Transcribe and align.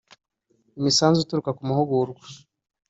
Imisanzu 0.77 1.19
ituruka 1.21 1.51
ku 1.57 1.61
mahugurwa 1.69 2.23